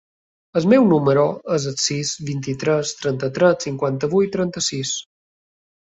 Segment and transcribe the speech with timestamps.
[0.59, 1.25] El meu número
[1.57, 4.99] es el sis, vint-i-tres, trenta-tres, cinquanta-vuit, trenta-sis.